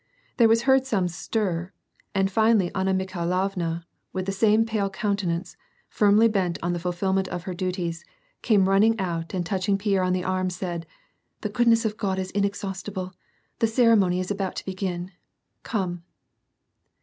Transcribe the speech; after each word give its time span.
There 0.37 0.49
was 0.49 0.63
heard 0.63 0.87
some 0.87 1.07
stir, 1.07 1.71
and 2.15 2.31
finally 2.31 2.73
Anna 2.73 2.91
Mikhailovna, 2.91 3.83
with 4.11 4.25
the 4.25 4.31
same 4.31 4.65
pale 4.65 4.89
countenance, 4.89 5.55
firmly 5.89 6.27
bent 6.27 6.57
on 6.63 6.73
the 6.73 6.79
fulfilment 6.79 7.27
of 7.27 7.43
her 7.43 7.53
duties 7.53 8.03
came 8.41 8.67
running 8.67 8.99
out 8.99 9.35
and 9.35 9.45
touching 9.45 9.77
Pierre 9.77 10.01
on 10.01 10.13
the 10.13 10.23
arm 10.23 10.49
said:" 10.49 10.87
The 11.41 11.49
goodness 11.49 11.85
of 11.85 11.97
God 11.97 12.17
is 12.17 12.31
inexhaust 12.31 12.91
ible; 12.91 13.13
the 13.59 13.67
ceremony 13.67 14.19
is 14.19 14.31
about 14.31 14.55
to 14.55 14.65
begin. 14.65 15.11
Come 15.61 16.03